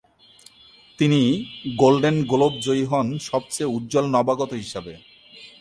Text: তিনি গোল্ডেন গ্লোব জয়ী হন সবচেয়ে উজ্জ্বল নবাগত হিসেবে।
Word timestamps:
তিনি 0.99 1.21
গোল্ডেন 1.75 2.17
গ্লোব 2.23 2.53
জয়ী 2.59 2.83
হন 2.85 3.07
সবচেয়ে 3.29 3.71
উজ্জ্বল 3.75 4.05
নবাগত 4.05 4.51
হিসেবে। 4.53 4.93